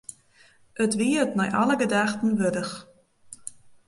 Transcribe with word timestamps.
It 0.83 0.93
wie 0.99 1.15
it 1.23 1.35
nei 1.37 1.49
alle 1.61 1.75
gedachten 1.83 2.31
wurdich. 2.39 2.73